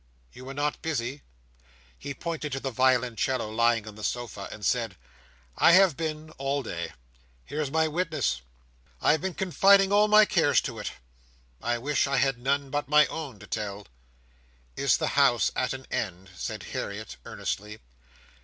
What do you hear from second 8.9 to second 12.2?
I have been confiding all my cares to it. I wish I